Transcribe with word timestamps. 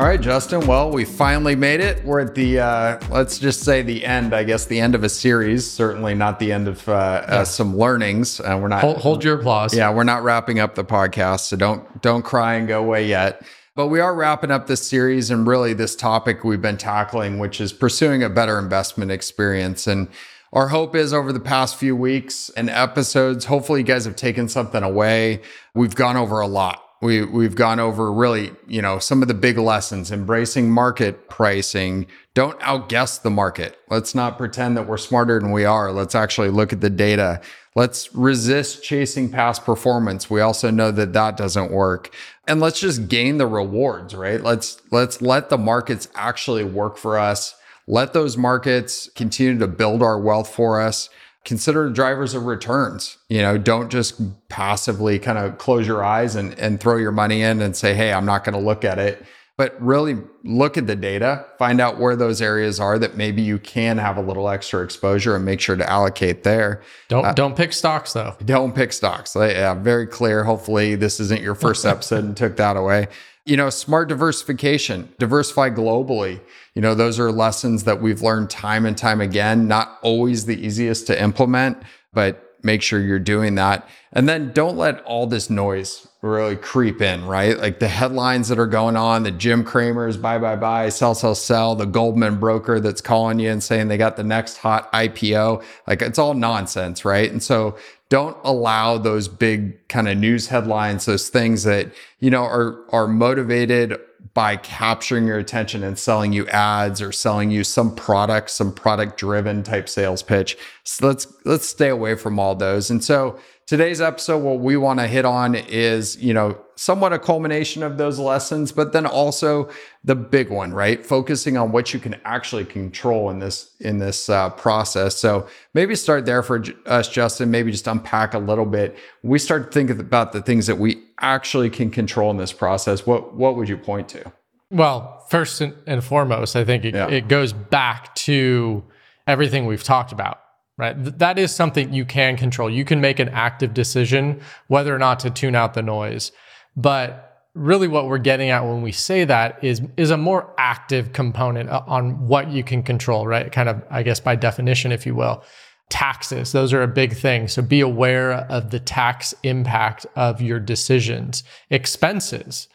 All 0.00 0.06
right, 0.06 0.18
Justin. 0.18 0.66
Well, 0.66 0.90
we 0.90 1.04
finally 1.04 1.54
made 1.54 1.80
it. 1.80 2.02
We're 2.06 2.20
at 2.20 2.34
the, 2.34 2.58
uh, 2.58 3.00
let's 3.10 3.38
just 3.38 3.64
say 3.64 3.82
the 3.82 4.02
end, 4.06 4.32
I 4.32 4.44
guess, 4.44 4.64
the 4.64 4.80
end 4.80 4.94
of 4.94 5.04
a 5.04 5.10
series. 5.10 5.70
Certainly 5.70 6.14
not 6.14 6.38
the 6.38 6.52
end 6.52 6.68
of 6.68 6.88
uh, 6.88 6.92
uh, 6.92 7.44
some 7.44 7.76
learnings. 7.76 8.40
Uh, 8.40 8.58
we're 8.58 8.68
not. 8.68 8.80
Hold, 8.80 8.96
hold 8.96 9.22
your 9.22 9.38
applause. 9.38 9.76
Yeah, 9.76 9.92
we're 9.92 10.04
not 10.04 10.22
wrapping 10.22 10.58
up 10.58 10.74
the 10.74 10.86
podcast. 10.86 11.40
So 11.40 11.58
don't, 11.58 12.00
don't 12.00 12.22
cry 12.22 12.54
and 12.54 12.66
go 12.66 12.82
away 12.82 13.08
yet. 13.08 13.42
But 13.74 13.88
we 13.88 14.00
are 14.00 14.14
wrapping 14.14 14.50
up 14.50 14.68
this 14.68 14.88
series 14.88 15.30
and 15.30 15.46
really 15.46 15.74
this 15.74 15.94
topic 15.94 16.44
we've 16.44 16.62
been 16.62 16.78
tackling, 16.78 17.38
which 17.38 17.60
is 17.60 17.70
pursuing 17.70 18.22
a 18.22 18.30
better 18.30 18.58
investment 18.58 19.10
experience. 19.10 19.86
And 19.86 20.08
our 20.54 20.68
hope 20.68 20.96
is 20.96 21.12
over 21.12 21.30
the 21.30 21.40
past 21.40 21.76
few 21.76 21.94
weeks 21.94 22.48
and 22.56 22.70
episodes, 22.70 23.44
hopefully 23.44 23.80
you 23.80 23.86
guys 23.86 24.06
have 24.06 24.16
taken 24.16 24.48
something 24.48 24.82
away. 24.82 25.42
We've 25.74 25.94
gone 25.94 26.16
over 26.16 26.40
a 26.40 26.46
lot 26.46 26.82
we 27.00 27.24
we've 27.24 27.54
gone 27.54 27.80
over 27.80 28.12
really, 28.12 28.52
you 28.66 28.82
know, 28.82 28.98
some 28.98 29.22
of 29.22 29.28
the 29.28 29.34
big 29.34 29.56
lessons, 29.56 30.12
embracing 30.12 30.70
market 30.70 31.28
pricing. 31.28 32.06
Don't 32.34 32.58
outguess 32.60 33.18
the 33.18 33.30
market. 33.30 33.78
Let's 33.88 34.14
not 34.14 34.36
pretend 34.36 34.76
that 34.76 34.86
we're 34.86 34.98
smarter 34.98 35.40
than 35.40 35.50
we 35.50 35.64
are. 35.64 35.92
Let's 35.92 36.14
actually 36.14 36.50
look 36.50 36.72
at 36.72 36.80
the 36.80 36.90
data. 36.90 37.40
Let's 37.74 38.14
resist 38.14 38.82
chasing 38.82 39.30
past 39.30 39.64
performance. 39.64 40.28
We 40.28 40.40
also 40.40 40.70
know 40.70 40.90
that 40.90 41.12
that 41.14 41.36
doesn't 41.36 41.70
work. 41.70 42.14
And 42.46 42.60
let's 42.60 42.80
just 42.80 43.08
gain 43.08 43.38
the 43.38 43.46
rewards, 43.46 44.14
right? 44.14 44.42
Let's 44.42 44.80
let's 44.90 45.22
let 45.22 45.48
the 45.48 45.58
markets 45.58 46.08
actually 46.14 46.64
work 46.64 46.98
for 46.98 47.18
us. 47.18 47.54
Let 47.86 48.12
those 48.12 48.36
markets 48.36 49.08
continue 49.14 49.58
to 49.58 49.66
build 49.66 50.02
our 50.02 50.20
wealth 50.20 50.54
for 50.54 50.80
us 50.80 51.08
consider 51.44 51.88
drivers 51.90 52.34
of 52.34 52.44
returns. 52.44 53.18
You 53.28 53.42
know, 53.42 53.58
don't 53.58 53.90
just 53.90 54.20
passively 54.48 55.18
kind 55.18 55.38
of 55.38 55.58
close 55.58 55.86
your 55.86 56.04
eyes 56.04 56.36
and, 56.36 56.58
and 56.58 56.80
throw 56.80 56.96
your 56.96 57.12
money 57.12 57.42
in 57.42 57.60
and 57.60 57.76
say, 57.76 57.94
hey, 57.94 58.12
I'm 58.12 58.26
not 58.26 58.44
going 58.44 58.54
to 58.54 58.64
look 58.64 58.84
at 58.84 58.98
it. 58.98 59.24
But 59.56 59.78
really 59.78 60.16
look 60.42 60.78
at 60.78 60.86
the 60.86 60.96
data, 60.96 61.44
find 61.58 61.82
out 61.82 61.98
where 61.98 62.16
those 62.16 62.40
areas 62.40 62.80
are 62.80 62.98
that 62.98 63.18
maybe 63.18 63.42
you 63.42 63.58
can 63.58 63.98
have 63.98 64.16
a 64.16 64.22
little 64.22 64.48
extra 64.48 64.82
exposure 64.82 65.36
and 65.36 65.44
make 65.44 65.60
sure 65.60 65.76
to 65.76 65.86
allocate 65.86 66.44
there. 66.44 66.80
Don't 67.08 67.26
uh, 67.26 67.34
don't 67.34 67.54
pick 67.54 67.74
stocks 67.74 68.14
though. 68.14 68.36
Don't 68.42 68.74
pick 68.74 68.90
stocks. 68.90 69.36
Yeah, 69.36 69.74
very 69.74 70.06
clear. 70.06 70.44
Hopefully 70.44 70.94
this 70.94 71.20
isn't 71.20 71.42
your 71.42 71.54
first 71.54 71.84
episode 71.84 72.24
and 72.24 72.34
took 72.34 72.56
that 72.56 72.78
away 72.78 73.08
you 73.44 73.56
know, 73.56 73.70
smart 73.70 74.08
diversification, 74.08 75.12
diversify 75.18 75.70
globally. 75.70 76.40
You 76.74 76.82
know, 76.82 76.94
those 76.94 77.18
are 77.18 77.32
lessons 77.32 77.84
that 77.84 78.00
we've 78.00 78.22
learned 78.22 78.50
time 78.50 78.86
and 78.86 78.96
time 78.96 79.20
again, 79.20 79.66
not 79.66 79.98
always 80.02 80.46
the 80.46 80.56
easiest 80.64 81.06
to 81.08 81.20
implement, 81.20 81.82
but 82.12 82.56
make 82.62 82.82
sure 82.82 83.00
you're 83.00 83.18
doing 83.18 83.54
that. 83.54 83.88
And 84.12 84.28
then 84.28 84.52
don't 84.52 84.76
let 84.76 85.02
all 85.04 85.26
this 85.26 85.48
noise 85.48 86.06
really 86.22 86.56
creep 86.56 87.00
in, 87.00 87.24
right? 87.24 87.56
Like 87.56 87.78
the 87.78 87.88
headlines 87.88 88.48
that 88.48 88.58
are 88.58 88.66
going 88.66 88.96
on, 88.96 89.22
the 89.22 89.30
Jim 89.30 89.64
Cramer's 89.64 90.18
buy, 90.18 90.38
buy, 90.38 90.56
buy, 90.56 90.90
sell, 90.90 91.14
sell, 91.14 91.34
sell, 91.34 91.74
the 91.74 91.86
Goldman 91.86 92.38
broker 92.38 92.78
that's 92.78 93.00
calling 93.00 93.38
you 93.38 93.50
and 93.50 93.62
saying 93.62 93.88
they 93.88 93.96
got 93.96 94.16
the 94.16 94.24
next 94.24 94.58
hot 94.58 94.92
IPO. 94.92 95.64
Like 95.86 96.02
it's 96.02 96.18
all 96.18 96.34
nonsense, 96.34 97.04
right? 97.06 97.30
And 97.30 97.42
so 97.42 97.78
don't 98.10 98.36
allow 98.44 98.98
those 98.98 99.28
big 99.28 99.88
kind 99.88 100.08
of 100.08 100.18
news 100.18 100.48
headlines, 100.48 101.06
those 101.06 101.30
things 101.30 101.64
that, 101.64 101.90
you 102.18 102.30
know, 102.30 102.42
are, 102.42 102.84
are 102.90 103.08
motivated 103.08 103.98
by 104.34 104.56
capturing 104.56 105.26
your 105.26 105.38
attention 105.38 105.82
and 105.82 105.98
selling 105.98 106.32
you 106.32 106.46
ads 106.48 107.00
or 107.00 107.12
selling 107.12 107.50
you 107.50 107.64
some 107.64 107.94
product, 107.94 108.50
some 108.50 108.72
product 108.72 109.16
driven 109.16 109.62
type 109.62 109.88
sales 109.88 110.22
pitch. 110.22 110.58
So 110.84 111.06
let's, 111.06 111.26
let's 111.44 111.66
stay 111.66 111.88
away 111.88 112.14
from 112.14 112.38
all 112.38 112.54
those. 112.54 112.90
And 112.90 113.02
so 113.02 113.38
today's 113.70 114.00
episode, 114.00 114.38
what 114.38 114.58
we 114.58 114.76
want 114.76 114.98
to 114.98 115.06
hit 115.06 115.24
on 115.24 115.54
is, 115.54 116.20
you 116.20 116.34
know, 116.34 116.60
somewhat 116.74 117.12
a 117.12 117.20
culmination 117.20 117.84
of 117.84 117.98
those 117.98 118.18
lessons, 118.18 118.72
but 118.72 118.92
then 118.92 119.06
also 119.06 119.70
the 120.02 120.16
big 120.16 120.50
one, 120.50 120.74
right? 120.74 121.06
Focusing 121.06 121.56
on 121.56 121.70
what 121.70 121.94
you 121.94 122.00
can 122.00 122.20
actually 122.24 122.64
control 122.64 123.30
in 123.30 123.38
this 123.38 123.76
in 123.78 123.98
this 123.98 124.28
uh, 124.28 124.50
process. 124.50 125.16
So 125.16 125.46
maybe 125.72 125.94
start 125.94 126.26
there 126.26 126.42
for 126.42 126.60
us, 126.86 127.08
Justin. 127.08 127.52
Maybe 127.52 127.70
just 127.70 127.86
unpack 127.86 128.34
a 128.34 128.40
little 128.40 128.66
bit. 128.66 128.98
We 129.22 129.38
start 129.38 129.72
thinking 129.72 130.00
about 130.00 130.32
the 130.32 130.42
things 130.42 130.66
that 130.66 130.78
we 130.78 131.04
actually 131.20 131.70
can 131.70 131.92
control 131.92 132.32
in 132.32 132.38
this 132.38 132.52
process. 132.52 133.06
What 133.06 133.36
what 133.36 133.54
would 133.54 133.68
you 133.68 133.76
point 133.76 134.08
to? 134.08 134.32
Well, 134.72 135.24
first 135.30 135.60
and 135.60 136.02
foremost, 136.02 136.56
I 136.56 136.64
think 136.64 136.84
it, 136.84 136.94
yeah. 136.94 137.08
it 137.08 137.28
goes 137.28 137.52
back 137.52 138.16
to 138.16 138.82
everything 139.28 139.66
we've 139.66 139.84
talked 139.84 140.10
about 140.10 140.39
right? 140.80 140.94
That 141.18 141.38
is 141.38 141.54
something 141.54 141.92
you 141.92 142.06
can 142.06 142.36
control. 142.36 142.70
You 142.70 142.84
can 142.84 143.00
make 143.00 143.18
an 143.20 143.28
active 143.28 143.74
decision 143.74 144.40
whether 144.68 144.94
or 144.94 144.98
not 144.98 145.20
to 145.20 145.30
tune 145.30 145.54
out 145.54 145.74
the 145.74 145.82
noise. 145.82 146.32
But 146.74 147.48
really 147.54 147.86
what 147.86 148.06
we're 148.06 148.18
getting 148.18 148.48
at 148.48 148.64
when 148.64 148.80
we 148.80 148.92
say 148.92 149.24
that 149.24 149.62
is 149.62 149.82
is 149.96 150.10
a 150.10 150.16
more 150.16 150.54
active 150.56 151.12
component 151.12 151.68
uh, 151.68 151.82
on 151.86 152.26
what 152.26 152.50
you 152.50 152.64
can 152.64 152.82
control, 152.82 153.26
right? 153.26 153.52
Kind 153.52 153.68
of 153.68 153.82
I 153.90 154.02
guess 154.02 154.20
by 154.20 154.36
definition 154.36 154.90
if 154.90 155.04
you 155.04 155.14
will. 155.14 155.44
Taxes, 155.90 156.52
those 156.52 156.72
are 156.72 156.82
a 156.82 156.88
big 156.88 157.16
thing. 157.16 157.48
So 157.48 157.62
be 157.62 157.80
aware 157.80 158.32
of 158.32 158.70
the 158.70 158.78
tax 158.80 159.34
impact 159.42 160.06
of 160.14 160.40
your 160.40 160.60
decisions. 160.60 161.42
Expenses, 161.68 162.68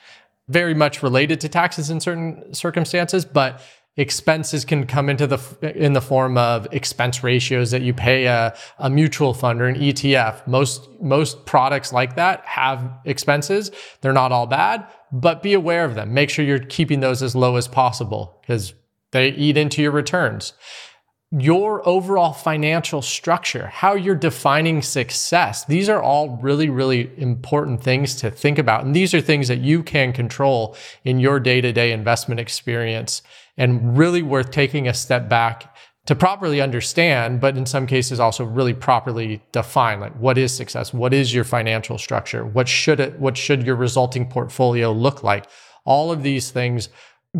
very 0.49 0.73
much 0.73 1.01
related 1.01 1.39
to 1.41 1.49
taxes 1.49 1.89
in 1.89 2.01
certain 2.01 2.53
circumstances, 2.53 3.23
but 3.23 3.61
expenses 3.97 4.65
can 4.65 4.85
come 4.85 5.09
into 5.09 5.25
the 5.25 5.39
in 5.75 5.93
the 5.93 6.01
form 6.01 6.37
of 6.37 6.67
expense 6.71 7.23
ratios 7.23 7.71
that 7.71 7.81
you 7.81 7.93
pay 7.93 8.25
a, 8.25 8.55
a 8.79 8.89
mutual 8.89 9.33
fund 9.33 9.61
or 9.61 9.67
an 9.67 9.75
ETF. 9.75 10.45
Most 10.47 10.89
most 11.01 11.45
products 11.45 11.93
like 11.93 12.15
that 12.15 12.45
have 12.45 12.91
expenses. 13.05 13.71
They're 14.01 14.13
not 14.13 14.31
all 14.31 14.47
bad, 14.47 14.85
but 15.11 15.41
be 15.41 15.53
aware 15.53 15.85
of 15.85 15.95
them. 15.95 16.13
Make 16.13 16.29
sure 16.29 16.43
you're 16.43 16.59
keeping 16.59 16.99
those 16.99 17.23
as 17.23 17.35
low 17.35 17.55
as 17.55 17.67
possible 17.67 18.37
because 18.41 18.73
they 19.11 19.29
eat 19.29 19.55
into 19.55 19.81
your 19.81 19.91
returns. 19.91 20.53
Your 21.31 21.85
overall 21.87 22.33
financial 22.33 23.01
structure, 23.01 23.67
how 23.67 23.95
you're 23.95 24.15
defining 24.15 24.81
success. 24.81 25.65
These 25.65 25.89
are 25.89 26.01
all 26.01 26.37
really, 26.37 26.69
really 26.69 27.11
important 27.17 27.81
things 27.81 28.15
to 28.17 28.29
think 28.29 28.57
about. 28.57 28.85
And 28.85 28.95
these 28.95 29.13
are 29.13 29.19
things 29.19 29.47
that 29.47 29.59
you 29.59 29.83
can 29.83 30.13
control 30.13 30.77
in 31.03 31.19
your 31.19 31.39
day 31.39 31.61
to 31.61 31.73
day 31.73 31.91
investment 31.91 32.39
experience 32.39 33.21
and 33.57 33.97
really 33.97 34.21
worth 34.21 34.51
taking 34.51 34.87
a 34.87 34.93
step 34.93 35.29
back 35.29 35.75
to 36.05 36.15
properly 36.15 36.61
understand, 36.61 37.41
but 37.41 37.57
in 37.57 37.65
some 37.65 37.87
cases 37.87 38.19
also 38.19 38.43
really 38.43 38.73
properly 38.73 39.41
define 39.51 39.99
like 39.99 40.15
what 40.19 40.37
is 40.37 40.55
success? 40.55 40.93
What 40.93 41.13
is 41.13 41.33
your 41.33 41.43
financial 41.43 41.97
structure? 41.97 42.45
What 42.45 42.67
should 42.67 42.99
it, 42.99 43.19
what 43.19 43.37
should 43.37 43.63
your 43.63 43.75
resulting 43.75 44.27
portfolio 44.27 44.91
look 44.91 45.23
like? 45.23 45.47
All 45.83 46.11
of 46.11 46.21
these 46.21 46.51
things 46.51 46.89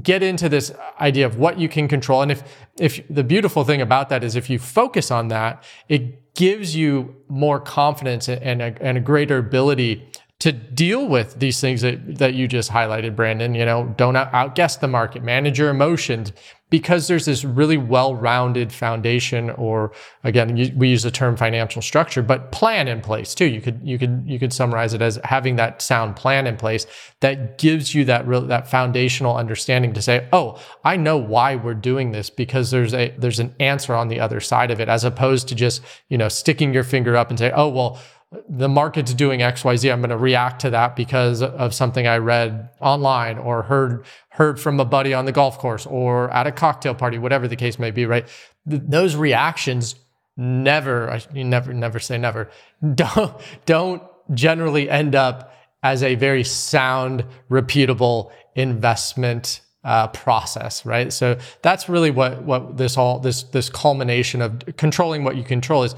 get 0.01 0.23
into 0.23 0.49
this 0.49 0.73
idea 0.99 1.25
of 1.25 1.37
what 1.37 1.59
you 1.59 1.69
can 1.69 1.87
control. 1.87 2.21
And 2.21 2.31
if, 2.31 2.43
if 2.79 3.07
the 3.09 3.23
beautiful 3.23 3.63
thing 3.63 3.81
about 3.81 4.09
that 4.09 4.23
is 4.23 4.35
if 4.35 4.49
you 4.49 4.59
focus 4.59 5.11
on 5.11 5.29
that, 5.29 5.63
it 5.87 6.33
gives 6.33 6.75
you 6.75 7.15
more 7.29 7.59
confidence 7.59 8.27
and 8.27 8.61
a, 8.61 8.75
and 8.81 8.97
a 8.97 9.01
greater 9.01 9.37
ability 9.37 10.09
to 10.39 10.51
deal 10.51 11.07
with 11.07 11.39
these 11.39 11.61
things 11.61 11.81
that, 11.81 12.17
that 12.17 12.33
you 12.33 12.47
just 12.47 12.69
highlighted, 12.71 13.15
Brandon. 13.15 13.55
You 13.55 13.65
know, 13.65 13.93
don't 13.97 14.15
outguess 14.15 14.75
the 14.77 14.87
market, 14.87 15.23
manage 15.23 15.57
your 15.57 15.69
emotions, 15.69 16.33
because 16.69 17.07
there's 17.07 17.25
this 17.25 17.45
really 17.45 17.77
well-rounded 17.77 18.73
foundation, 18.73 19.51
or 19.51 19.93
again, 20.23 20.73
we 20.75 20.89
use 20.89 21.03
the 21.03 21.11
term 21.11 21.37
financial 21.37 21.81
structure, 21.81 22.23
but 22.23 22.51
plan 22.51 22.87
in 22.87 23.01
place 23.01 23.35
too. 23.35 23.45
You 23.45 23.61
could 23.61 23.79
you 23.83 23.97
could 23.99 24.23
you 24.25 24.39
could 24.39 24.51
summarize 24.51 24.93
it 24.93 25.01
as 25.01 25.19
having 25.23 25.55
that 25.57 25.81
sound 25.81 26.15
plan 26.15 26.47
in 26.47 26.57
place 26.57 26.87
that 27.21 27.59
gives 27.59 27.93
you 27.93 28.03
that 28.05 28.27
real 28.27 28.41
that 28.41 28.67
foundational 28.67 29.37
understanding 29.37 29.93
to 29.93 30.01
say, 30.01 30.27
oh, 30.33 30.59
I 30.83 30.97
know 30.97 31.17
why 31.17 31.55
we're 31.55 31.75
doing 31.75 32.11
this 32.11 32.29
because 32.29 32.71
there's 32.71 32.93
a 32.93 33.15
there's 33.17 33.39
an 33.39 33.55
answer 33.59 33.93
on 33.93 34.07
the 34.07 34.19
other 34.19 34.39
side 34.41 34.71
of 34.71 34.81
it, 34.81 34.89
as 34.89 35.03
opposed 35.03 35.47
to 35.49 35.55
just 35.55 35.81
you 36.09 36.17
know 36.17 36.29
sticking 36.29 36.73
your 36.73 36.83
finger 36.83 37.15
up 37.15 37.29
and 37.29 37.39
say, 37.39 37.51
oh 37.55 37.69
well 37.69 38.01
the 38.49 38.69
market's 38.69 39.13
doing 39.13 39.39
XYZ. 39.39 39.91
I'm 39.91 39.99
going 39.99 40.09
to 40.09 40.17
react 40.17 40.61
to 40.61 40.69
that 40.71 40.95
because 40.95 41.41
of 41.41 41.73
something 41.73 42.07
I 42.07 42.17
read 42.17 42.69
online 42.79 43.37
or 43.37 43.63
heard 43.63 44.05
heard 44.29 44.59
from 44.59 44.79
a 44.79 44.85
buddy 44.85 45.13
on 45.13 45.25
the 45.25 45.31
golf 45.31 45.57
course 45.57 45.85
or 45.85 46.29
at 46.31 46.47
a 46.47 46.51
cocktail 46.51 46.93
party, 46.93 47.17
whatever 47.17 47.47
the 47.47 47.55
case 47.55 47.79
may 47.79 47.91
be, 47.91 48.05
right? 48.05 48.27
Th- 48.69 48.81
those 48.85 49.15
reactions 49.15 49.95
never, 50.37 51.09
I 51.09 51.21
never, 51.33 51.73
never 51.73 51.99
say 51.99 52.17
never, 52.17 52.49
don't, 52.95 53.33
don't 53.65 54.03
generally 54.33 54.89
end 54.89 55.15
up 55.15 55.53
as 55.83 56.03
a 56.03 56.15
very 56.15 56.43
sound, 56.43 57.23
repeatable 57.49 58.31
investment 58.55 59.61
uh, 59.83 60.07
process, 60.07 60.85
right? 60.85 61.13
So 61.13 61.37
that's 61.61 61.87
really 61.87 62.09
what 62.09 62.43
what 62.43 62.75
this 62.75 62.97
all 62.97 63.19
this 63.19 63.43
this 63.43 63.69
culmination 63.69 64.41
of 64.41 64.63
controlling 64.77 65.23
what 65.23 65.35
you 65.35 65.43
control 65.43 65.83
is 65.83 65.95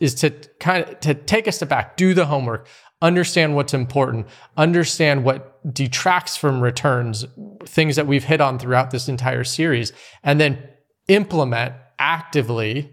is 0.00 0.14
to 0.16 0.30
kind 0.60 0.84
of 0.84 1.00
to 1.00 1.14
take 1.14 1.46
a 1.46 1.52
step 1.52 1.68
back, 1.68 1.96
do 1.96 2.14
the 2.14 2.26
homework, 2.26 2.66
understand 3.00 3.54
what's 3.54 3.74
important, 3.74 4.26
understand 4.56 5.24
what 5.24 5.74
detracts 5.74 6.36
from 6.36 6.60
returns, 6.60 7.26
things 7.64 7.96
that 7.96 8.06
we've 8.06 8.24
hit 8.24 8.40
on 8.40 8.58
throughout 8.58 8.90
this 8.90 9.08
entire 9.08 9.44
series, 9.44 9.92
and 10.22 10.40
then 10.40 10.62
implement 11.08 11.74
actively 11.98 12.92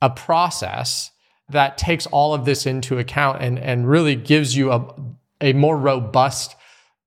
a 0.00 0.10
process 0.10 1.10
that 1.48 1.78
takes 1.78 2.06
all 2.06 2.34
of 2.34 2.44
this 2.44 2.66
into 2.66 2.98
account 2.98 3.42
and, 3.42 3.58
and 3.58 3.88
really 3.88 4.16
gives 4.16 4.56
you 4.56 4.72
a, 4.72 4.94
a 5.40 5.52
more 5.52 5.76
robust 5.76 6.56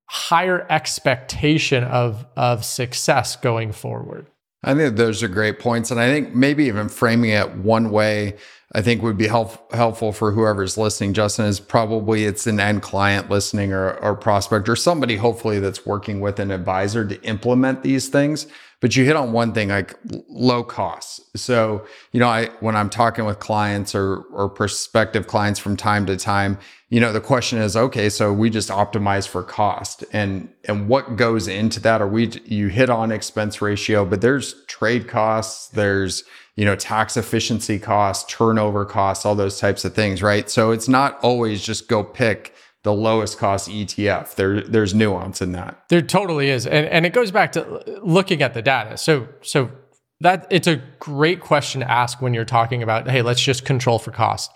higher 0.07 0.67
expectation 0.69 1.83
of 1.83 2.25
of 2.37 2.63
success 2.63 3.35
going 3.35 3.71
forward. 3.71 4.27
I 4.63 4.73
think 4.73 4.97
those 4.97 5.21
are 5.21 5.27
great 5.27 5.59
points. 5.59 5.91
And 5.91 5.99
I 5.99 6.09
think 6.09 6.33
maybe 6.33 6.65
even 6.65 6.89
framing 6.89 7.29
it 7.29 7.55
one 7.57 7.91
way, 7.91 8.35
I 8.75 8.81
think 8.81 9.01
would 9.03 9.17
be 9.17 9.27
help, 9.27 9.71
helpful 9.73 10.11
for 10.11 10.33
whoever's 10.33 10.77
listening, 10.77 11.13
Justin, 11.13 11.45
is 11.45 11.61
probably 11.61 12.25
it's 12.25 12.45
an 12.45 12.59
end 12.59 12.81
client 12.81 13.29
listening 13.29 13.71
or, 13.71 13.93
or 13.99 14.15
prospect 14.15 14.67
or 14.67 14.75
somebody 14.75 15.15
hopefully 15.15 15.59
that's 15.59 15.85
working 15.85 16.19
with 16.19 16.41
an 16.41 16.51
advisor 16.51 17.07
to 17.07 17.21
implement 17.23 17.83
these 17.83 18.09
things. 18.09 18.47
But 18.81 18.97
you 18.97 19.05
hit 19.05 19.15
on 19.15 19.31
one 19.31 19.53
thing 19.53 19.69
like 19.69 19.97
low 20.27 20.61
costs. 20.61 21.21
So, 21.41 21.85
you 22.11 22.19
know, 22.19 22.27
I 22.27 22.47
when 22.59 22.75
I'm 22.75 22.89
talking 22.89 23.23
with 23.23 23.39
clients 23.39 23.95
or 23.95 24.23
or 24.33 24.49
prospective 24.49 25.25
clients 25.25 25.57
from 25.57 25.77
time 25.77 26.05
to 26.07 26.17
time, 26.17 26.59
you 26.89 26.99
know, 26.99 27.13
the 27.13 27.21
question 27.21 27.59
is, 27.59 27.77
okay, 27.77 28.09
so 28.09 28.33
we 28.33 28.49
just 28.49 28.69
optimize 28.69 29.25
for 29.25 29.41
cost 29.41 30.03
and 30.11 30.49
and 30.65 30.89
what 30.89 31.15
goes 31.15 31.47
into 31.47 31.79
that? 31.79 32.01
Are 32.01 32.07
we 32.07 32.27
you 32.43 32.67
hit 32.67 32.89
on 32.89 33.13
expense 33.13 33.61
ratio, 33.61 34.03
but 34.03 34.19
there's 34.19 34.65
trade 34.65 35.07
costs, 35.07 35.69
there's 35.69 36.25
you 36.55 36.65
know, 36.65 36.75
tax 36.75 37.17
efficiency 37.17 37.79
costs, 37.79 38.31
turnover 38.31 38.85
costs, 38.85 39.25
all 39.25 39.35
those 39.35 39.59
types 39.59 39.83
of 39.83 39.93
things, 39.93 40.23
right? 40.23 40.49
So 40.49 40.71
it's 40.71 40.87
not 40.87 41.19
always 41.21 41.63
just 41.63 41.87
go 41.87 42.03
pick 42.03 42.55
the 42.83 42.93
lowest 42.93 43.37
cost 43.37 43.69
ETF. 43.69 44.35
There, 44.35 44.61
there's 44.61 44.93
nuance 44.93 45.41
in 45.41 45.51
that. 45.53 45.83
There 45.89 46.01
totally 46.01 46.49
is, 46.49 46.65
and 46.65 46.85
and 46.87 47.05
it 47.05 47.13
goes 47.13 47.31
back 47.31 47.51
to 47.53 47.99
looking 48.03 48.41
at 48.41 48.53
the 48.53 48.61
data. 48.61 48.97
So 48.97 49.27
so 49.41 49.71
that 50.21 50.47
it's 50.49 50.67
a 50.67 50.81
great 50.99 51.41
question 51.41 51.81
to 51.81 51.91
ask 51.91 52.21
when 52.21 52.33
you're 52.33 52.45
talking 52.45 52.81
about, 52.81 53.09
hey, 53.09 53.21
let's 53.21 53.41
just 53.41 53.65
control 53.65 53.99
for 53.99 54.11
cost. 54.11 54.51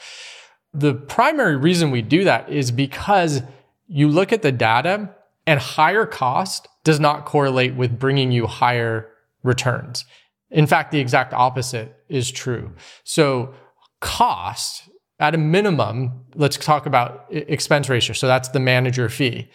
The 0.74 0.94
primary 0.94 1.58
reason 1.58 1.92
we 1.92 2.02
do 2.02 2.24
that 2.24 2.50
is 2.50 2.72
because 2.72 3.42
you 3.88 4.08
look 4.08 4.32
at 4.32 4.42
the 4.42 4.52
data 4.52 5.10
and 5.46 5.60
higher 5.60 6.06
cost 6.06 6.68
does 6.84 7.00
not 7.00 7.26
correlate 7.26 7.76
with 7.76 8.00
bringing 8.00 8.32
you 8.32 8.46
higher 8.46 9.10
returns. 9.44 10.06
In 10.52 10.68
fact, 10.68 10.92
the 10.92 11.00
exact 11.00 11.34
opposite 11.34 11.96
is 12.10 12.32
true. 12.32 12.74
So 13.04 13.54
cost 14.02 14.90
at 15.20 15.36
a 15.36 15.38
minimum, 15.38 16.26
let's 16.36 16.58
talk 16.58 16.86
about 16.86 17.26
expense 17.30 17.90
ratio. 17.90 18.14
So 18.14 18.28
that's 18.28 18.50
the 18.50 18.60
manager 18.60 19.10
fee. 19.10 19.50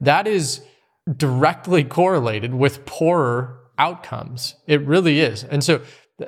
That 0.00 0.26
is 0.26 0.62
directly 1.16 1.84
correlated 1.84 2.54
with 2.54 2.84
poorer 2.84 3.58
outcomes. 3.78 4.56
It 4.66 4.82
really 4.82 5.20
is. 5.20 5.44
And 5.44 5.64
so, 5.64 5.80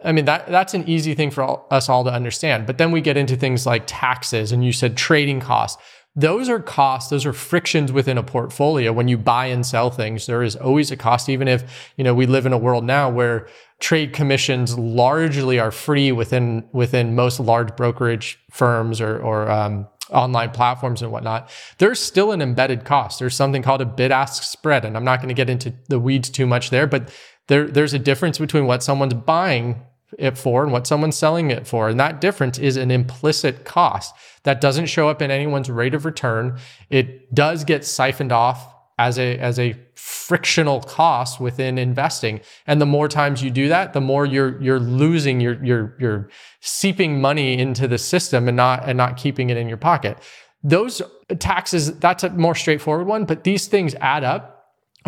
I 0.05 0.13
mean, 0.13 0.25
that, 0.25 0.49
that's 0.49 0.75
an 0.75 0.89
easy 0.89 1.15
thing 1.15 1.31
for 1.31 1.43
all, 1.43 1.67
us 1.71 1.89
all 1.89 2.05
to 2.05 2.13
understand. 2.13 2.67
But 2.67 2.79
then 2.79 2.93
we 2.93 3.01
get 3.01 3.17
into 3.17 3.37
things 3.37 3.67
like 3.67 3.85
taxes, 3.87 4.53
and 4.53 4.65
you 4.65 4.73
said 4.73 4.97
trading 4.97 5.41
costs. 5.41 5.83
Those 6.19 6.49
are 6.49 6.59
costs, 6.59 7.11
those 7.11 7.25
are 7.25 7.33
frictions 7.33 7.93
within 7.93 8.19
a 8.19 8.25
portfolio. 8.25 8.93
When 8.93 9.07
you 9.07 9.17
buy 9.17 9.47
and 9.47 9.65
sell 9.65 9.89
things, 9.89 10.27
there 10.27 10.43
is 10.43 10.57
always 10.57 10.91
a 10.91 10.97
cost, 10.97 11.29
even 11.29 11.47
if, 11.47 11.93
you 11.97 12.03
know, 12.03 12.13
we 12.13 12.27
live 12.27 12.45
in 12.45 12.53
a 12.53 12.59
world 12.59 12.83
now 12.83 13.09
where 13.09 13.47
trade 13.79 14.13
commissions 14.13 14.77
largely 14.77 15.61
are 15.61 15.71
free 15.71 16.11
within 16.11 16.69
within 16.73 17.15
most 17.15 17.39
large 17.39 17.77
brokerage 17.77 18.41
firms 18.51 19.01
or 19.01 19.17
or 19.21 19.49
um, 19.49 19.87
online 20.11 20.51
platforms 20.51 21.03
and 21.03 21.13
whatnot. 21.13 21.51
There's 21.79 22.01
still 22.01 22.33
an 22.33 22.43
embedded 22.43 22.85
cost. 22.85 23.21
There's 23.21 23.37
something 23.37 23.63
called 23.63 23.81
a 23.81 23.87
bid 23.87 24.11
ask 24.11 24.43
spread, 24.43 24.85
and 24.85 24.97
I'm 24.97 25.05
not 25.05 25.21
going 25.21 25.29
to 25.29 25.35
get 25.35 25.49
into 25.49 25.73
the 25.89 26.01
weeds 26.01 26.31
too 26.31 26.49
much 26.49 26.71
there, 26.71 26.89
but 26.89 27.11
there 27.47 27.69
there's 27.69 27.95
a 27.95 27.99
difference 27.99 28.39
between 28.39 28.67
what 28.67 28.83
someone's 28.83 29.15
buying 29.15 29.83
it 30.19 30.39
for 30.39 30.63
and 30.63 30.73
what 30.73 30.87
someone's 30.87 31.17
selling 31.17 31.51
it 31.51 31.67
for. 31.67 31.89
And 31.89 32.01
that 32.01 32.21
difference 32.21 32.59
is 32.59 32.77
an 32.77 32.91
implicit 32.91 33.65
cost 33.65 34.15
that 34.45 34.61
doesn't 34.61 34.87
show 34.87 35.09
up 35.09 35.21
in 35.21 35.31
anyone's 35.31 35.71
rate 35.71 35.95
of 35.95 36.05
return. 36.05 36.59
It 36.89 37.35
does 37.35 37.65
get 37.65 37.85
siphoned 37.85 38.33
off 38.33 38.75
as 38.99 39.19
a 39.19 39.39
as 39.39 39.59
a 39.59 39.77
frictional 39.95 40.81
cost 40.81 41.41
within 41.41 41.79
investing 41.79 42.41
and 42.67 42.81
the 42.81 42.87
more 42.87 43.09
times 43.09 43.43
you 43.43 43.51
do 43.51 43.69
that 43.69 43.93
the 43.93 44.01
more 44.01 44.27
you're 44.27 44.61
you're 44.61 44.81
losing 44.81 45.41
you're 45.41 45.63
you're 45.65 45.97
you're 46.01 46.29
seeping 46.61 47.21
money 47.21 47.57
into 47.59 47.87
the 47.87 47.99
system 47.99 48.49
and 48.49 48.57
not 48.57 48.87
and 48.89 48.97
not 48.99 49.17
keeping 49.17 49.51
it 49.51 49.57
in 49.57 49.69
your 49.69 49.77
pocket 49.77 50.19
those 50.65 51.01
taxes 51.39 51.97
that's 51.99 52.25
a 52.25 52.31
more 52.31 52.55
straightforward 52.55 53.07
one 53.07 53.25
but 53.25 53.45
these 53.45 53.69
things 53.69 53.95
add 54.01 54.25
up 54.25 54.58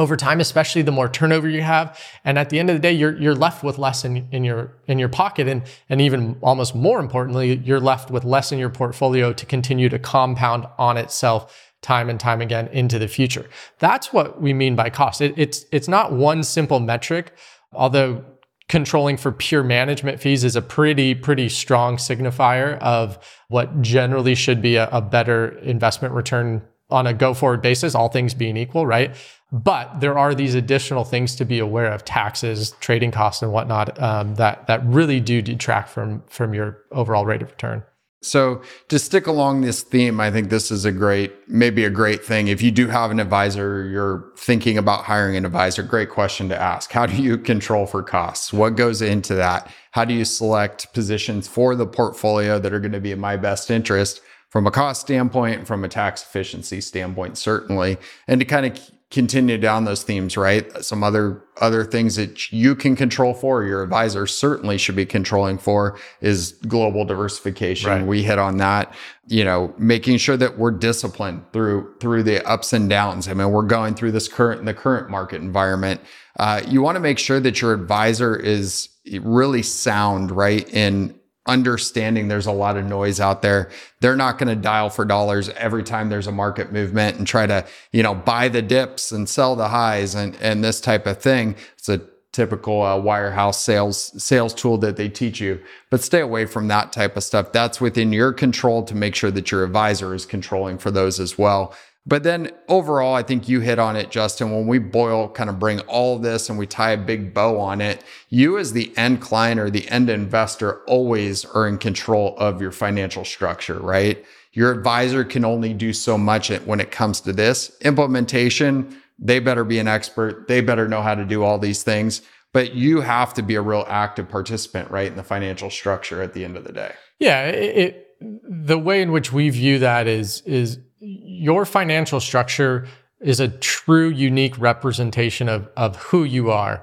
over 0.00 0.16
time 0.16 0.40
especially 0.40 0.82
the 0.82 0.90
more 0.90 1.08
turnover 1.08 1.48
you 1.48 1.62
have 1.62 1.98
and 2.24 2.38
at 2.38 2.50
the 2.50 2.58
end 2.58 2.70
of 2.70 2.76
the 2.76 2.80
day 2.80 2.92
you're 2.92 3.16
you're 3.18 3.34
left 3.34 3.62
with 3.62 3.78
less 3.78 4.04
in, 4.04 4.26
in 4.32 4.42
your 4.42 4.72
in 4.86 4.98
your 4.98 5.08
pocket 5.08 5.46
and 5.46 5.62
and 5.88 6.00
even 6.00 6.36
almost 6.40 6.74
more 6.74 6.98
importantly 6.98 7.56
you're 7.64 7.80
left 7.80 8.10
with 8.10 8.24
less 8.24 8.50
in 8.50 8.58
your 8.58 8.70
portfolio 8.70 9.32
to 9.32 9.46
continue 9.46 9.88
to 9.88 9.98
compound 9.98 10.66
on 10.78 10.96
itself 10.96 11.70
time 11.82 12.10
and 12.10 12.20
time 12.20 12.40
again 12.40 12.68
into 12.68 12.98
the 12.98 13.08
future. 13.08 13.46
That's 13.78 14.12
what 14.12 14.40
we 14.40 14.52
mean 14.52 14.76
by 14.76 14.90
cost. 14.90 15.20
It, 15.20 15.34
it's 15.36 15.64
it's 15.72 15.88
not 15.88 16.12
one 16.12 16.42
simple 16.42 16.80
metric, 16.80 17.32
although 17.72 18.24
controlling 18.68 19.16
for 19.16 19.32
pure 19.32 19.64
management 19.64 20.20
fees 20.20 20.44
is 20.44 20.56
a 20.56 20.62
pretty 20.62 21.14
pretty 21.14 21.48
strong 21.48 21.96
signifier 21.96 22.78
of 22.78 23.18
what 23.48 23.82
generally 23.82 24.34
should 24.34 24.62
be 24.62 24.76
a, 24.76 24.88
a 24.90 25.00
better 25.00 25.58
investment 25.58 26.14
return 26.14 26.62
on 26.90 27.06
a 27.06 27.14
go 27.14 27.34
forward 27.34 27.62
basis, 27.62 27.94
all 27.94 28.08
things 28.08 28.34
being 28.34 28.56
equal, 28.56 28.86
right? 28.86 29.14
But 29.52 30.00
there 30.00 30.16
are 30.16 30.34
these 30.34 30.54
additional 30.54 31.04
things 31.04 31.34
to 31.36 31.44
be 31.44 31.58
aware 31.58 31.92
of: 31.92 32.04
taxes, 32.04 32.72
trading 32.80 33.10
costs, 33.10 33.42
and 33.42 33.52
whatnot 33.52 34.00
um, 34.00 34.36
that 34.36 34.66
that 34.68 34.84
really 34.86 35.20
do 35.20 35.42
detract 35.42 35.88
from 35.88 36.22
from 36.28 36.54
your 36.54 36.78
overall 36.92 37.26
rate 37.26 37.42
of 37.42 37.50
return. 37.50 37.82
So 38.22 38.60
to 38.88 38.98
stick 38.98 39.26
along 39.26 39.62
this 39.62 39.82
theme, 39.82 40.20
I 40.20 40.30
think 40.30 40.50
this 40.50 40.70
is 40.70 40.84
a 40.84 40.92
great, 40.92 41.32
maybe 41.48 41.86
a 41.86 41.90
great 41.90 42.22
thing. 42.22 42.48
If 42.48 42.60
you 42.60 42.70
do 42.70 42.86
have 42.88 43.10
an 43.10 43.18
advisor, 43.18 43.86
you're 43.86 44.30
thinking 44.36 44.76
about 44.76 45.04
hiring 45.04 45.36
an 45.36 45.46
advisor, 45.46 45.82
great 45.82 46.10
question 46.10 46.50
to 46.50 46.60
ask. 46.60 46.92
How 46.92 47.06
do 47.06 47.20
you 47.20 47.38
control 47.38 47.86
for 47.86 48.02
costs? 48.02 48.52
What 48.52 48.76
goes 48.76 49.00
into 49.00 49.34
that? 49.36 49.70
How 49.92 50.04
do 50.04 50.12
you 50.12 50.26
select 50.26 50.92
positions 50.92 51.48
for 51.48 51.74
the 51.74 51.86
portfolio 51.86 52.58
that 52.58 52.74
are 52.74 52.80
going 52.80 52.92
to 52.92 53.00
be 53.00 53.12
in 53.12 53.20
my 53.20 53.38
best 53.38 53.70
interest 53.70 54.20
from 54.50 54.66
a 54.66 54.70
cost 54.70 55.00
standpoint, 55.00 55.66
from 55.66 55.84
a 55.84 55.88
tax 55.88 56.22
efficiency 56.22 56.80
standpoint, 56.80 57.38
certainly, 57.38 57.96
and 58.28 58.40
to 58.40 58.44
kind 58.44 58.66
of 58.66 58.90
continue 59.10 59.58
down 59.58 59.84
those 59.84 60.04
themes, 60.04 60.36
right? 60.36 60.84
Some 60.84 61.02
other 61.02 61.42
other 61.60 61.84
things 61.84 62.14
that 62.16 62.52
you 62.52 62.76
can 62.76 62.94
control 62.94 63.34
for, 63.34 63.64
your 63.64 63.82
advisor 63.82 64.26
certainly 64.26 64.78
should 64.78 64.94
be 64.96 65.04
controlling 65.04 65.58
for 65.58 65.98
is 66.20 66.52
global 66.68 67.04
diversification. 67.04 67.90
Right. 67.90 68.06
We 68.06 68.22
hit 68.22 68.38
on 68.38 68.58
that, 68.58 68.94
you 69.26 69.44
know, 69.44 69.74
making 69.78 70.18
sure 70.18 70.36
that 70.36 70.58
we're 70.58 70.70
disciplined 70.70 71.44
through 71.52 71.96
through 72.00 72.22
the 72.22 72.46
ups 72.48 72.72
and 72.72 72.88
downs. 72.88 73.26
I 73.28 73.34
mean, 73.34 73.50
we're 73.50 73.62
going 73.64 73.94
through 73.94 74.12
this 74.12 74.28
current 74.28 74.64
the 74.64 74.74
current 74.74 75.10
market 75.10 75.42
environment. 75.42 76.00
Uh, 76.38 76.62
you 76.66 76.80
want 76.80 76.96
to 76.96 77.00
make 77.00 77.18
sure 77.18 77.40
that 77.40 77.60
your 77.60 77.72
advisor 77.72 78.36
is 78.36 78.88
really 79.20 79.62
sound, 79.62 80.30
right, 80.30 80.68
in 80.72 81.19
understanding 81.50 82.28
there's 82.28 82.46
a 82.46 82.52
lot 82.52 82.76
of 82.76 82.86
noise 82.86 83.20
out 83.20 83.42
there. 83.42 83.70
They're 83.98 84.16
not 84.16 84.38
going 84.38 84.48
to 84.48 84.56
dial 84.56 84.88
for 84.88 85.04
dollars 85.04 85.48
every 85.50 85.82
time 85.82 86.08
there's 86.08 86.28
a 86.28 86.32
market 86.32 86.72
movement 86.72 87.18
and 87.18 87.26
try 87.26 87.46
to, 87.46 87.66
you 87.92 88.02
know, 88.02 88.14
buy 88.14 88.48
the 88.48 88.62
dips 88.62 89.10
and 89.10 89.28
sell 89.28 89.56
the 89.56 89.68
highs 89.68 90.14
and, 90.14 90.36
and 90.40 90.62
this 90.62 90.80
type 90.80 91.06
of 91.06 91.18
thing. 91.18 91.56
It's 91.76 91.88
a 91.88 92.00
typical 92.32 92.80
uh, 92.82 92.96
wirehouse 92.96 93.56
sales 93.56 94.22
sales 94.22 94.54
tool 94.54 94.78
that 94.78 94.96
they 94.96 95.08
teach 95.08 95.40
you 95.40 95.60
but 95.90 96.00
stay 96.00 96.20
away 96.20 96.46
from 96.46 96.68
that 96.68 96.92
type 96.92 97.16
of 97.16 97.24
stuff 97.24 97.50
that's 97.50 97.80
within 97.80 98.12
your 98.12 98.32
control 98.32 98.84
to 98.84 98.94
make 98.94 99.16
sure 99.16 99.32
that 99.32 99.50
your 99.50 99.64
advisor 99.64 100.14
is 100.14 100.24
controlling 100.24 100.78
for 100.78 100.92
those 100.92 101.18
as 101.18 101.36
well 101.36 101.74
but 102.06 102.22
then 102.22 102.50
overall, 102.68 103.14
I 103.14 103.22
think 103.22 103.48
you 103.48 103.60
hit 103.60 103.78
on 103.78 103.94
it, 103.94 104.10
Justin. 104.10 104.50
When 104.50 104.66
we 104.66 104.78
boil, 104.78 105.28
kind 105.28 105.50
of 105.50 105.58
bring 105.58 105.80
all 105.80 106.18
this 106.18 106.48
and 106.48 106.58
we 106.58 106.66
tie 106.66 106.92
a 106.92 106.96
big 106.96 107.34
bow 107.34 107.60
on 107.60 107.80
it, 107.80 108.02
you 108.30 108.58
as 108.58 108.72
the 108.72 108.92
end 108.96 109.20
client 109.20 109.60
or 109.60 109.70
the 109.70 109.88
end 109.88 110.08
investor 110.08 110.82
always 110.84 111.44
are 111.44 111.68
in 111.68 111.78
control 111.78 112.34
of 112.38 112.62
your 112.62 112.72
financial 112.72 113.24
structure, 113.24 113.78
right? 113.78 114.24
Your 114.52 114.72
advisor 114.72 115.24
can 115.24 115.44
only 115.44 115.74
do 115.74 115.92
so 115.92 116.16
much 116.16 116.50
when 116.50 116.80
it 116.80 116.90
comes 116.90 117.20
to 117.20 117.32
this 117.32 117.76
implementation. 117.82 119.00
They 119.18 119.38
better 119.38 119.64
be 119.64 119.78
an 119.78 119.86
expert. 119.86 120.48
They 120.48 120.62
better 120.62 120.88
know 120.88 121.02
how 121.02 121.14
to 121.14 121.24
do 121.24 121.44
all 121.44 121.58
these 121.58 121.82
things. 121.82 122.22
But 122.52 122.74
you 122.74 123.02
have 123.02 123.34
to 123.34 123.42
be 123.42 123.54
a 123.54 123.62
real 123.62 123.84
active 123.88 124.28
participant, 124.28 124.90
right, 124.90 125.06
in 125.06 125.16
the 125.16 125.22
financial 125.22 125.70
structure 125.70 126.20
at 126.22 126.32
the 126.32 126.44
end 126.44 126.56
of 126.56 126.64
the 126.64 126.72
day. 126.72 126.92
Yeah, 127.20 127.46
it, 127.46 127.76
it 127.76 128.06
the 128.20 128.78
way 128.78 129.02
in 129.02 129.12
which 129.12 129.32
we 129.32 129.50
view 129.50 129.78
that 129.78 130.06
is 130.06 130.40
is 130.42 130.78
your 131.00 131.64
financial 131.64 132.20
structure 132.20 132.86
is 133.20 133.40
a 133.40 133.48
true 133.48 134.08
unique 134.08 134.58
representation 134.58 135.48
of, 135.48 135.68
of 135.76 135.96
who 135.96 136.24
you 136.24 136.50
are. 136.50 136.82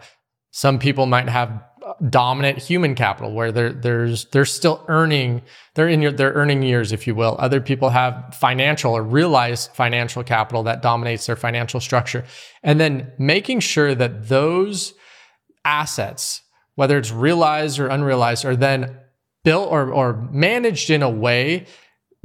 Some 0.52 0.80
people 0.80 1.06
might 1.06 1.30
have 1.30 1.64
dominant 2.10 2.58
human 2.58 2.96
capital 2.96 3.32
where 3.32 3.52
they're 3.52 3.72
there's 3.72 4.26
they're 4.26 4.46
still 4.46 4.84
earning 4.90 5.42
they're 5.74 5.88
in 5.88 6.02
your 6.02 6.12
their 6.12 6.34
earning 6.34 6.62
years 6.62 6.92
if 6.92 7.08
you 7.08 7.16
will 7.16 7.38
other 7.40 7.62
people 7.62 7.90
have 7.90 8.36
financial 8.36 8.94
or 8.94 9.02
realized 9.02 9.72
financial 9.72 10.22
capital 10.22 10.64
that 10.64 10.82
dominates 10.82 11.26
their 11.26 11.38
financial 11.38 11.80
structure 11.80 12.26
and 12.62 12.80
then 12.80 13.10
making 13.18 13.62
sure 13.62 13.96
that 13.96 14.28
those 14.28 14.94
assets 15.64 16.42
whether 16.76 16.98
it's 16.98 17.12
realized 17.12 17.80
or 17.80 17.88
unrealized 17.88 18.44
are 18.44 18.56
then 18.56 18.98
built 19.46 19.72
or, 19.72 19.90
or 19.90 20.28
managed 20.32 20.90
in 20.90 21.02
a 21.02 21.10
way 21.10 21.66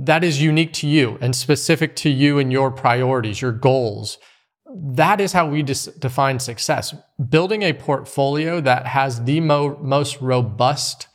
that 0.06 0.24
is 0.24 0.42
unique 0.42 0.72
to 0.74 0.86
you 0.86 1.18
and 1.20 1.34
specific 1.34 1.94
to 1.96 2.10
you 2.10 2.38
and 2.38 2.52
your 2.52 2.70
priorities, 2.70 3.40
your 3.40 3.52
goals. 3.52 4.18
that 4.74 5.20
is 5.20 5.32
how 5.32 5.46
we 5.46 5.62
dis- 5.62 5.92
define 5.98 6.38
success. 6.38 6.94
Building 7.28 7.62
a 7.62 7.74
portfolio 7.74 8.58
that 8.60 8.86
has 8.86 9.22
the 9.24 9.38
mo- 9.40 9.78
most 9.82 10.18
robust 10.20 11.08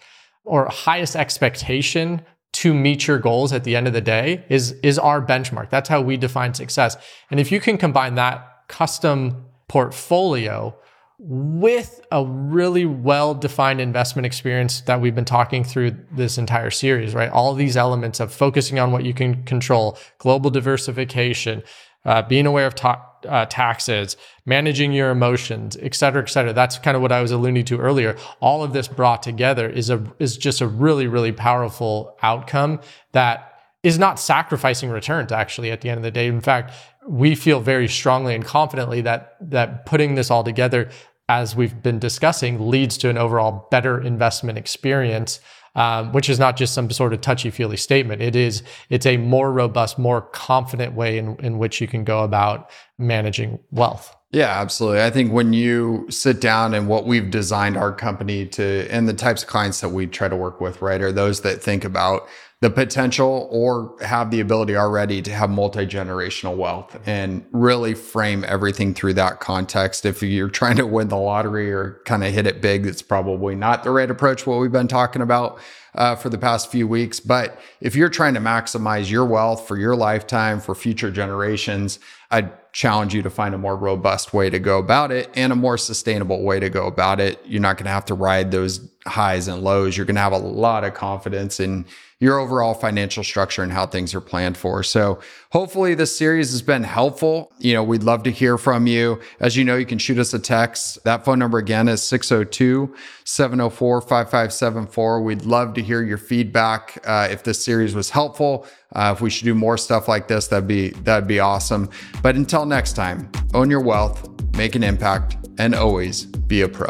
or 0.44 0.67
highest 0.67 1.15
expectation 1.15 2.22
to 2.53 2.74
meet 2.74 3.08
your 3.08 3.17
goals 3.17 3.51
at 3.51 3.63
the 3.63 3.75
end 3.75 3.88
of 3.88 3.94
the 3.94 4.01
day 4.01 4.46
is 4.50 4.72
is 4.84 4.98
our 5.00 5.22
benchmark. 5.25 5.70
That's 5.70 5.89
how 5.89 6.01
we 6.01 6.17
define 6.17 6.53
success. 6.53 6.98
And 7.29 7.39
if 7.39 7.51
you 7.51 7.60
can 7.60 7.77
combine 7.77 8.15
that 8.15 8.38
custom 8.67 9.46
portfolio 9.67 10.75
with 11.20 12.06
a 12.12 12.24
really 12.24 12.86
well 12.86 13.34
defined 13.34 13.82
investment 13.82 14.26
experience 14.26 14.82
that 14.82 15.02
we've 15.02 15.16
been 15.16 15.26
talking 15.26 15.64
through 15.64 15.98
this 16.12 16.38
entire 16.38 16.70
series, 16.70 17.16
right? 17.16 17.32
All 17.32 17.54
these 17.54 17.76
elements 17.76 18.20
of 18.20 18.32
focusing 18.32 18.78
on 18.78 18.92
what 18.92 19.04
you 19.04 19.14
can 19.14 19.44
control, 19.44 19.98
global 20.20 20.52
diversification, 20.52 21.64
uh, 22.06 22.22
being 22.22 22.46
aware 22.46 22.68
of 22.68 22.76
ta- 22.76 23.04
uh, 23.28 23.46
taxes, 23.48 24.16
managing 24.46 24.92
your 24.92 25.10
emotions, 25.10 25.76
et 25.82 25.96
cetera, 25.96 26.22
et 26.22 26.30
cetera. 26.30 26.54
That's 26.54 26.78
kind 26.78 26.96
of 26.96 27.02
what 27.02 27.12
I 27.12 27.22
was 27.22 27.32
alluding 27.32 27.66
to 27.66 27.80
earlier. 27.80 28.16
All 28.40 28.64
of 28.64 28.74
this 28.74 28.88
brought 28.88 29.24
together 29.24 29.68
is 29.68 29.90
a 29.90 30.04
is 30.20 30.38
just 30.38 30.62
a 30.62 30.68
really, 30.68 31.08
really 31.08 31.32
powerful 31.32 32.16
outcome 32.22 32.80
that 33.14 33.56
is 33.84 33.98
not 33.98 34.20
sacrificing 34.20 34.90
returns 34.90 35.32
actually 35.32 35.72
at 35.72 35.82
the 35.82 35.90
end 35.90 35.98
of 35.98 36.04
the 36.04 36.12
day. 36.12 36.28
In 36.28 36.42
fact, 36.42 36.74
we 37.08 37.36
feel 37.36 37.60
very 37.60 37.88
strongly 37.88 38.36
and 38.36 38.46
confidently 38.46 39.02
that 39.02 39.36
that 39.40 39.86
putting 39.86 40.16
this 40.16 40.30
all 40.30 40.44
together 40.44 40.90
as 41.30 41.56
we've 41.56 41.82
been 41.82 42.00
discussing 42.00 42.70
leads 42.70 42.98
to 42.98 43.10
an 43.10 43.18
overall 43.18 43.68
better 43.72 44.00
investment 44.00 44.58
experience 44.58 45.40
um, 45.76 46.12
which 46.12 46.28
is 46.28 46.40
not 46.40 46.58
just 46.58 46.74
some 46.74 46.90
sort 46.90 47.14
of 47.14 47.22
touchy 47.22 47.50
feely 47.50 47.78
statement 47.78 48.22
it 48.22 48.36
is 48.36 48.62
it's 48.90 49.06
a 49.06 49.18
more 49.18 49.52
robust 49.52 49.98
more 49.98 50.22
confident 50.22 50.94
way 50.94 51.18
in, 51.18 51.36
in 51.38 51.58
which 51.58 51.80
you 51.80 51.88
can 51.88 52.04
go 52.04 52.24
about 52.24 52.70
managing 52.98 53.60
wealth 53.72 54.16
yeah, 54.32 54.60
absolutely. 54.60 55.02
I 55.04 55.10
think 55.10 55.32
when 55.32 55.54
you 55.54 56.06
sit 56.10 56.42
down 56.42 56.74
and 56.74 56.90
what 56.90 57.06
we've 57.06 57.32
designed 57.32 57.78
our 57.78 57.94
company 57.94 58.46
to, 58.48 58.86
and 58.92 59.08
the 59.08 59.14
types 59.14 59.44
of 59.44 59.48
clients 59.48 59.80
that 59.80 59.90
we 59.90 60.06
try 60.06 60.28
to 60.28 60.36
work 60.36 60.60
with, 60.60 60.82
right, 60.82 61.00
are 61.02 61.14
those 61.14 61.42
that 61.42 61.64
think 61.64 61.86
about 61.86 62.28
the 62.60 62.70
potential 62.72 63.48
or 63.52 63.96
have 64.02 64.32
the 64.32 64.40
ability 64.40 64.76
already 64.76 65.22
to 65.22 65.32
have 65.32 65.50
multi 65.50 65.86
generational 65.86 66.58
wealth 66.58 67.00
and 67.06 67.46
really 67.52 67.94
frame 67.94 68.44
everything 68.48 68.96
through 68.96 69.14
that 69.14 69.40
context. 69.40 70.08
If 70.08 70.24
you're 70.24 70.50
trying 70.50 70.78
to 70.78 70.88
win 70.88 71.10
the 71.10 71.18
lottery 71.18 71.72
or 71.72 72.02
kind 72.06 72.24
of 72.24 72.34
hit 72.34 72.48
it 72.48 72.60
big, 72.60 72.88
it's 72.88 73.04
probably 73.04 73.54
not 73.54 73.84
the 73.84 73.92
right 73.92 74.10
approach, 74.10 74.48
what 74.48 74.60
we've 74.60 74.72
been 74.72 74.88
talking 74.88 75.22
about 75.22 75.60
uh, 75.94 76.16
for 76.16 76.30
the 76.30 76.38
past 76.40 76.72
few 76.72 76.88
weeks. 76.88 77.20
But 77.20 77.60
if 77.80 77.96
you're 77.96 78.10
trying 78.10 78.34
to 78.34 78.40
maximize 78.40 79.10
your 79.10 79.26
wealth 79.26 79.68
for 79.68 79.78
your 79.78 79.96
lifetime, 79.96 80.60
for 80.60 80.74
future 80.74 81.12
generations, 81.12 82.00
I'd 82.32 82.52
challenge 82.74 83.14
you 83.14 83.22
to 83.22 83.30
find 83.30 83.54
a 83.54 83.58
more 83.58 83.76
robust 83.76 84.34
way 84.34 84.50
to 84.50 84.60
go 84.60 84.80
about 84.80 85.12
it 85.12 85.30
and 85.36 85.54
a 85.54 85.56
more 85.56 85.78
sustainable 85.78 86.44
way 86.44 86.60
to 86.60 86.70
go 86.70 86.88
about 86.88 87.20
it. 87.20 87.40
You're 87.46 87.62
not 87.62 87.78
going 87.78 87.86
to 87.86 87.92
have 87.92 88.06
to 88.06 88.14
ride 88.16 88.52
those 88.52 88.88
highs 89.06 89.48
and 89.48 89.64
lows. 89.64 89.96
You're 89.96 90.06
going 90.06 90.16
to 90.16 90.22
have 90.22 90.34
a 90.34 90.38
lot 90.38 90.84
of 90.84 90.94
confidence 90.94 91.60
in 91.60 91.86
your 92.20 92.40
overall 92.40 92.74
financial 92.74 93.24
structure 93.24 93.62
and 93.62 93.72
how 93.72 93.86
things 93.86 94.16
are 94.16 94.22
planned 94.22 94.58
for. 94.58 94.82
So 94.82 95.20
hopefully 95.52 95.94
this 95.94 96.18
series 96.18 96.52
has 96.52 96.64
been 96.64 96.84
helpful. 96.84 97.52
You 97.60 97.74
know, 97.74 97.84
we'd 97.84 98.02
love 98.02 98.24
to 98.24 98.32
hear 98.32 98.58
from 98.58 98.88
you. 98.88 99.20
As 99.40 99.56
you 99.56 99.64
know, 99.64 99.76
you 99.76 99.86
can 99.86 100.00
shoot 100.00 100.18
us 100.18 100.34
a 100.34 100.40
text. 100.40 101.04
That 101.04 101.24
phone 101.24 101.38
number 101.38 101.60
again 101.60 101.88
is 101.88 102.02
602 102.02 102.96
704 103.24 104.02
5574. 104.02 105.22
We'd 105.22 105.46
love 105.46 105.76
to 105.76 105.82
hear 105.82 106.02
your 106.02 106.18
feedback. 106.18 106.98
Uh, 107.06 107.28
if 107.30 107.44
this 107.44 107.64
series 107.64 107.94
was 107.94 108.10
helpful, 108.10 108.66
uh, 108.94 109.14
if 109.16 109.22
we 109.22 109.30
should 109.30 109.46
do 109.46 109.54
more 109.54 109.78
stuff 109.78 110.08
like 110.08 110.28
this, 110.28 110.48
that'd 110.48 110.68
be, 110.68 110.90
that'd 110.90 111.28
be 111.28 111.40
awesome. 111.40 111.90
But 112.24 112.36
until 112.36 112.66
next 112.66 112.94
time, 112.94 113.30
own 113.54 113.70
your 113.70 113.82
wealth, 113.82 114.28
make 114.56 114.74
an 114.74 114.84
impact, 114.84 115.38
and 115.60 115.76
always 115.76 116.26
be 116.26 116.62
a 116.62 116.68
pro. 116.68 116.90